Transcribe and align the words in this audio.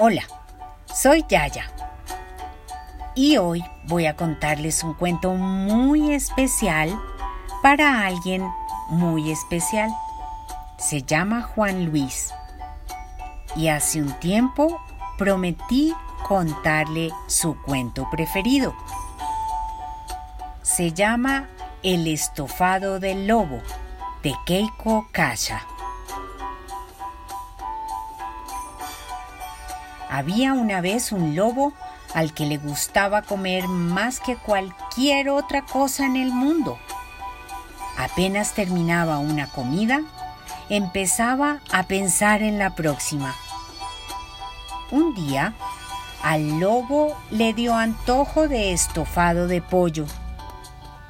Hola, 0.00 0.22
soy 0.86 1.24
Yaya. 1.28 1.64
Y 3.16 3.36
hoy 3.36 3.64
voy 3.88 4.06
a 4.06 4.14
contarles 4.14 4.84
un 4.84 4.94
cuento 4.94 5.34
muy 5.34 6.12
especial 6.12 6.96
para 7.64 8.06
alguien 8.06 8.48
muy 8.90 9.32
especial. 9.32 9.90
Se 10.78 11.02
llama 11.02 11.42
Juan 11.42 11.86
Luis. 11.86 12.32
Y 13.56 13.66
hace 13.66 14.00
un 14.00 14.12
tiempo 14.20 14.80
prometí 15.18 15.92
contarle 16.28 17.10
su 17.26 17.60
cuento 17.62 18.08
preferido. 18.08 18.76
Se 20.62 20.92
llama 20.92 21.48
El 21.82 22.06
estofado 22.06 23.00
del 23.00 23.26
lobo 23.26 23.60
de 24.22 24.32
Keiko 24.46 25.08
Kasha. 25.10 25.66
Había 30.18 30.52
una 30.52 30.80
vez 30.80 31.12
un 31.12 31.36
lobo 31.36 31.72
al 32.12 32.34
que 32.34 32.44
le 32.44 32.56
gustaba 32.56 33.22
comer 33.22 33.68
más 33.68 34.18
que 34.18 34.34
cualquier 34.34 35.28
otra 35.28 35.62
cosa 35.62 36.06
en 36.06 36.16
el 36.16 36.32
mundo. 36.32 36.76
Apenas 37.96 38.52
terminaba 38.52 39.18
una 39.18 39.46
comida, 39.46 40.00
empezaba 40.70 41.60
a 41.70 41.84
pensar 41.84 42.42
en 42.42 42.58
la 42.58 42.74
próxima. 42.74 43.32
Un 44.90 45.14
día, 45.14 45.54
al 46.24 46.58
lobo 46.58 47.16
le 47.30 47.54
dio 47.54 47.76
antojo 47.76 48.48
de 48.48 48.72
estofado 48.72 49.46
de 49.46 49.62
pollo. 49.62 50.04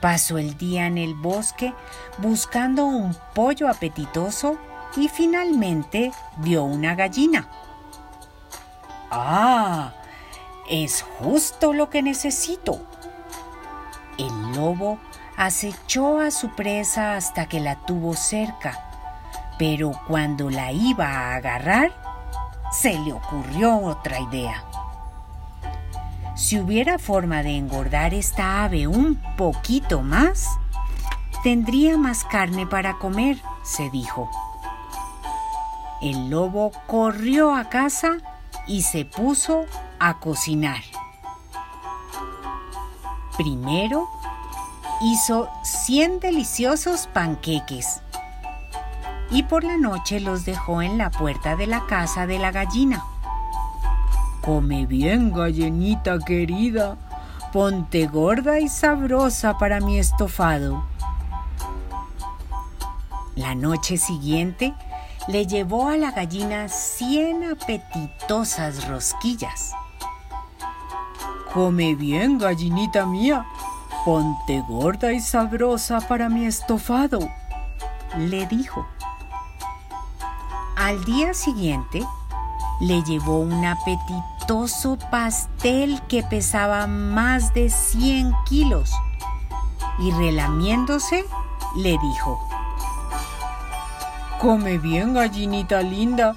Pasó 0.00 0.36
el 0.36 0.58
día 0.58 0.88
en 0.88 0.98
el 0.98 1.14
bosque 1.14 1.72
buscando 2.18 2.86
un 2.86 3.16
pollo 3.36 3.68
apetitoso 3.68 4.58
y 4.96 5.06
finalmente 5.06 6.10
vio 6.38 6.64
una 6.64 6.96
gallina. 6.96 7.48
Ah, 9.18 9.94
es 10.68 11.02
justo 11.18 11.72
lo 11.72 11.88
que 11.88 12.02
necesito. 12.02 12.78
El 14.18 14.52
lobo 14.52 14.98
acechó 15.38 16.20
a 16.20 16.30
su 16.30 16.50
presa 16.50 17.16
hasta 17.16 17.46
que 17.46 17.58
la 17.58 17.76
tuvo 17.76 18.14
cerca, 18.14 18.78
pero 19.58 19.92
cuando 20.06 20.50
la 20.50 20.70
iba 20.70 21.06
a 21.06 21.36
agarrar, 21.36 21.92
se 22.70 22.98
le 22.98 23.14
ocurrió 23.14 23.78
otra 23.78 24.20
idea. 24.20 24.64
Si 26.34 26.60
hubiera 26.60 26.98
forma 26.98 27.42
de 27.42 27.56
engordar 27.56 28.12
esta 28.12 28.64
ave 28.64 28.86
un 28.86 29.16
poquito 29.38 30.02
más, 30.02 30.46
tendría 31.42 31.96
más 31.96 32.22
carne 32.24 32.66
para 32.66 32.98
comer, 32.98 33.38
se 33.62 33.88
dijo. 33.88 34.30
El 36.02 36.28
lobo 36.28 36.70
corrió 36.86 37.54
a 37.54 37.70
casa 37.70 38.18
y 38.66 38.82
se 38.82 39.04
puso 39.04 39.66
a 39.98 40.18
cocinar. 40.18 40.82
Primero 43.36 44.08
hizo 45.02 45.48
100 45.62 46.20
deliciosos 46.20 47.06
panqueques 47.08 48.00
y 49.30 49.42
por 49.42 49.64
la 49.64 49.76
noche 49.76 50.20
los 50.20 50.44
dejó 50.44 50.82
en 50.82 50.98
la 50.98 51.10
puerta 51.10 51.56
de 51.56 51.66
la 51.66 51.86
casa 51.86 52.26
de 52.26 52.38
la 52.38 52.52
gallina. 52.52 53.04
Come 54.42 54.86
bien, 54.86 55.32
gallinita 55.32 56.18
querida, 56.20 56.96
ponte 57.52 58.06
gorda 58.06 58.60
y 58.60 58.68
sabrosa 58.68 59.58
para 59.58 59.80
mi 59.80 59.98
estofado. 59.98 60.84
La 63.34 63.54
noche 63.54 63.98
siguiente 63.98 64.72
le 65.28 65.46
llevó 65.46 65.88
a 65.88 65.96
la 65.96 66.12
gallina 66.12 66.68
cien 66.68 67.44
apetitosas 67.44 68.86
rosquillas. 68.88 69.72
Come 71.52 71.94
bien, 71.94 72.38
gallinita 72.38 73.06
mía, 73.06 73.46
ponte 74.04 74.62
gorda 74.68 75.12
y 75.12 75.20
sabrosa 75.20 76.00
para 76.00 76.28
mi 76.28 76.44
estofado, 76.44 77.18
le 78.16 78.46
dijo. 78.46 78.86
Al 80.76 81.04
día 81.04 81.34
siguiente, 81.34 82.04
le 82.80 83.02
llevó 83.02 83.40
un 83.40 83.64
apetitoso 83.64 84.98
pastel 85.10 86.00
que 86.08 86.22
pesaba 86.22 86.86
más 86.86 87.54
de 87.54 87.70
100 87.70 88.32
kilos 88.44 88.92
y 89.98 90.10
relamiéndose, 90.12 91.24
le 91.76 91.92
dijo, 91.98 92.38
Come 94.40 94.76
bien, 94.78 95.14
gallinita 95.14 95.80
linda. 95.80 96.34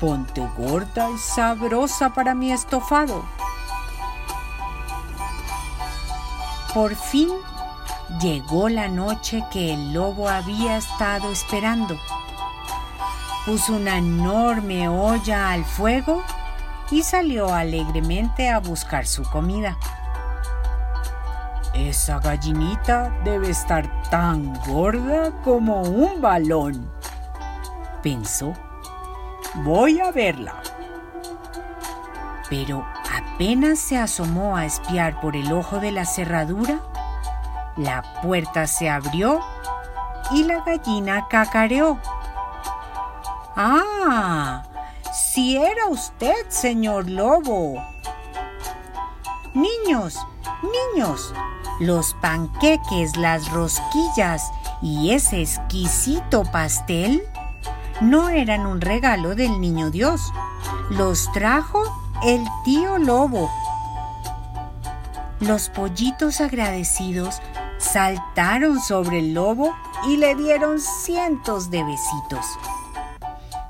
Ponte 0.00 0.48
gorda 0.56 1.10
y 1.10 1.18
sabrosa 1.18 2.14
para 2.14 2.34
mi 2.34 2.50
estofado. 2.50 3.22
Por 6.72 6.96
fin 6.96 7.28
llegó 8.20 8.70
la 8.70 8.88
noche 8.88 9.44
que 9.52 9.74
el 9.74 9.92
lobo 9.92 10.28
había 10.28 10.78
estado 10.78 11.30
esperando. 11.30 11.98
Puso 13.44 13.74
una 13.74 13.98
enorme 13.98 14.88
olla 14.88 15.50
al 15.50 15.66
fuego 15.66 16.22
y 16.90 17.02
salió 17.02 17.52
alegremente 17.52 18.48
a 18.48 18.58
buscar 18.58 19.06
su 19.06 19.22
comida. 19.22 19.76
Esa 21.74 22.20
gallinita 22.20 23.10
debe 23.22 23.50
estar 23.50 23.88
tan 24.08 24.54
gorda 24.64 25.30
como 25.42 25.82
un 25.82 26.22
balón 26.22 26.93
pensó, 28.04 28.52
voy 29.64 29.98
a 29.98 30.12
verla. 30.12 30.62
Pero 32.50 32.86
apenas 33.12 33.78
se 33.78 33.96
asomó 33.96 34.56
a 34.56 34.66
espiar 34.66 35.20
por 35.20 35.34
el 35.34 35.50
ojo 35.52 35.80
de 35.80 35.90
la 35.90 36.04
cerradura, 36.04 36.80
la 37.76 38.20
puerta 38.22 38.66
se 38.66 38.90
abrió 38.90 39.40
y 40.30 40.44
la 40.44 40.60
gallina 40.60 41.26
cacareó. 41.28 41.98
¡Ah! 43.56 44.62
Si 45.12 45.56
era 45.56 45.86
usted, 45.88 46.34
señor 46.48 47.08
lobo. 47.08 47.82
Niños, 49.54 50.18
niños, 50.94 51.32
los 51.80 52.14
panqueques, 52.20 53.16
las 53.16 53.50
rosquillas 53.50 54.50
y 54.82 55.12
ese 55.12 55.40
exquisito 55.40 56.42
pastel 56.44 57.22
no 58.04 58.28
eran 58.28 58.66
un 58.66 58.80
regalo 58.80 59.34
del 59.34 59.60
niño 59.60 59.90
Dios. 59.90 60.32
Los 60.90 61.30
trajo 61.32 61.82
el 62.22 62.44
tío 62.64 62.98
lobo. 62.98 63.50
Los 65.40 65.68
pollitos 65.68 66.40
agradecidos 66.40 67.40
saltaron 67.78 68.80
sobre 68.80 69.18
el 69.18 69.34
lobo 69.34 69.74
y 70.06 70.16
le 70.16 70.34
dieron 70.34 70.80
cientos 70.80 71.70
de 71.70 71.82
besitos. 71.84 72.46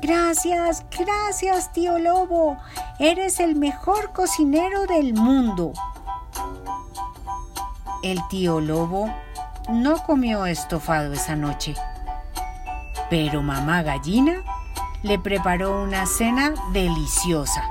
Gracias, 0.00 0.84
gracias, 0.96 1.72
tío 1.72 1.98
lobo. 1.98 2.56
Eres 2.98 3.40
el 3.40 3.56
mejor 3.56 4.12
cocinero 4.12 4.86
del 4.86 5.14
mundo. 5.14 5.72
El 8.02 8.20
tío 8.28 8.60
lobo 8.60 9.10
no 9.68 10.02
comió 10.04 10.46
estofado 10.46 11.12
esa 11.12 11.34
noche. 11.34 11.74
Pero 13.10 13.42
mamá 13.42 13.82
gallina 13.82 14.42
le 15.02 15.18
preparó 15.18 15.82
una 15.82 16.06
cena 16.06 16.54
deliciosa. 16.72 17.62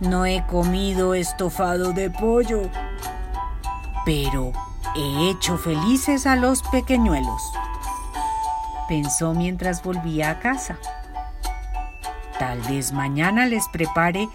No 0.00 0.26
he 0.26 0.44
comido 0.46 1.14
estofado 1.14 1.92
de 1.92 2.10
pollo, 2.10 2.62
pero 4.04 4.52
he 4.94 5.30
hecho 5.30 5.58
felices 5.58 6.26
a 6.26 6.36
los 6.36 6.62
pequeñuelos, 6.62 7.42
pensó 8.88 9.34
mientras 9.34 9.82
volvía 9.82 10.30
a 10.30 10.38
casa. 10.38 10.78
Tal 12.38 12.60
vez 12.62 12.92
mañana 12.92 13.46
les 13.46 13.66
prepare 13.68 14.28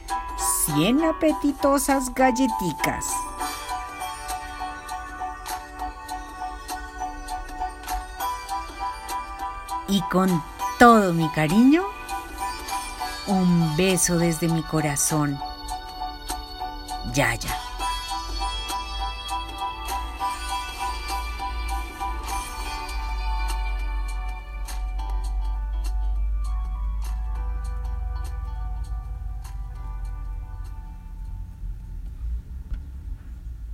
cien 0.66 1.04
apetitosas 1.04 2.14
galletitas. 2.14 3.06
Y 9.92 10.02
con 10.04 10.42
todo 10.80 11.14
mi 11.14 11.30
cariño, 11.30 11.84
un 13.28 13.76
beso 13.76 14.18
desde 14.18 14.48
mi 14.48 14.64
corazón. 14.64 15.38
Yaya. 17.14 17.71